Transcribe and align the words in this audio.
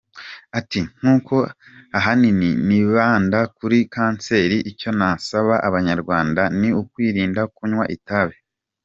Ati 0.59 0.81
“Nk’uko 0.97 1.35
ahanini 1.97 2.49
nibanda 2.67 3.39
kuri 3.57 3.77
kanseri, 3.93 4.57
icyo 4.71 4.89
nasaba 4.99 5.53
abanyarwanda 5.67 6.41
ni 6.59 6.69
ukwirinda 6.81 7.41
kunywa 7.57 7.85
itabi. 7.97 8.35